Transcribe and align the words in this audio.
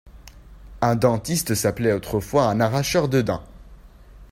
Un 0.81 0.95
dentiste 0.95 1.53
s’appelait 1.53 1.91
autrefois 1.93 2.45
un 2.45 2.59
arracheur 2.59 3.07
de 3.07 3.21
dent. 3.21 3.43